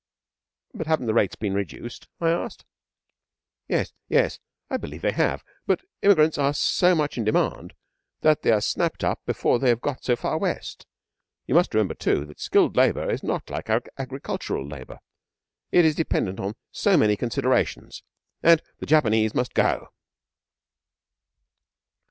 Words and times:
'But 0.73 0.87
haven't 0.87 1.05
the 1.05 1.13
rates 1.13 1.35
been 1.35 1.53
reduced?' 1.53 2.07
I 2.19 2.31
asked. 2.31 2.65
'Yes 3.67 3.93
yes, 4.09 4.39
I 4.67 4.77
believe 4.77 5.03
they 5.03 5.11
have, 5.11 5.43
but 5.67 5.81
immigrants 6.01 6.39
are 6.39 6.55
so 6.55 6.95
much 6.95 7.19
in 7.19 7.23
demand 7.23 7.75
that 8.21 8.41
they 8.41 8.51
are 8.51 8.61
snapped 8.61 9.03
up 9.03 9.23
before 9.27 9.59
they 9.59 9.69
have 9.69 9.79
got 9.79 10.03
so 10.03 10.15
far 10.15 10.39
West. 10.39 10.87
You 11.45 11.53
must 11.53 11.75
remember, 11.75 11.93
too, 11.93 12.25
that 12.25 12.39
skilled 12.39 12.75
labour 12.75 13.11
is 13.11 13.21
not 13.21 13.51
like 13.51 13.69
agricultural 13.95 14.67
labour. 14.67 15.01
It 15.71 15.85
is 15.85 15.93
dependent 15.93 16.39
on 16.39 16.55
so 16.71 16.97
many 16.97 17.15
considerations. 17.15 18.01
And 18.41 18.63
the 18.79 18.87
Japanese 18.87 19.35
must 19.35 19.53
go.' 19.53 19.89